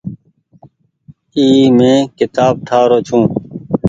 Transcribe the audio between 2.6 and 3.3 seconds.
ٺآ رو ڇي۔